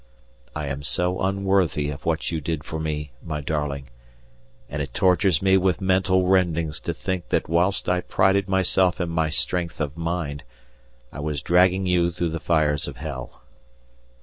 [0.55, 3.91] I am so unworthy of what you did for me, my darling,
[4.67, 9.09] and it tortures me with mental rendings to think that whilst I prided myself in
[9.09, 10.43] my strength of mind,
[11.11, 13.43] I was dragging you through the fires of hell.